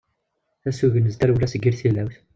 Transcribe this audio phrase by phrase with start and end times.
[0.69, 2.15] Asugen d tarewla seg yir tillawt.